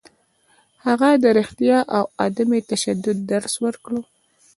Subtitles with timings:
[0.85, 3.93] هغه د رښتیا او عدم تشدد درس ورکړ.